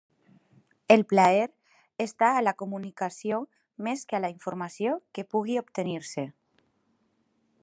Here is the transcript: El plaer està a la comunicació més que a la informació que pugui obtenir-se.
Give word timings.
El 0.95 1.03
plaer 1.11 1.43
està 2.07 2.31
a 2.37 2.41
la 2.47 2.55
comunicació 2.63 3.41
més 3.89 4.09
que 4.09 4.21
a 4.21 4.25
la 4.25 4.35
informació 4.37 4.99
que 5.19 5.29
pugui 5.37 5.63
obtenir-se. 5.67 6.31